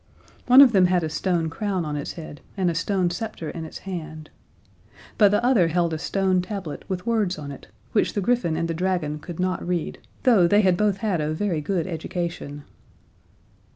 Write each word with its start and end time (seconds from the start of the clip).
One 0.47 0.61
of 0.61 0.71
them 0.71 0.87
had 0.87 1.03
a 1.03 1.09
stone 1.09 1.47
crown 1.51 1.85
on 1.85 1.95
its 1.95 2.13
head 2.13 2.41
and 2.57 2.71
a 2.71 2.73
stone 2.73 3.11
scepter 3.11 3.51
in 3.51 3.65
its 3.65 3.77
hand; 3.85 4.31
but 5.19 5.29
the 5.29 5.45
other 5.45 5.67
held 5.67 5.93
a 5.93 5.99
stone 5.99 6.41
tablet 6.41 6.83
with 6.87 7.05
words 7.05 7.37
on 7.37 7.51
it, 7.51 7.67
which 7.91 8.13
the 8.13 8.21
griffin 8.21 8.57
and 8.57 8.67
the 8.67 8.73
dragon 8.73 9.19
could 9.19 9.39
not 9.39 9.61
read, 9.63 9.99
though 10.23 10.47
they 10.47 10.61
had 10.61 10.75
both 10.75 10.97
had 11.05 11.21
a 11.21 11.35
very 11.35 11.61
good 11.61 11.85
education. 11.85 12.63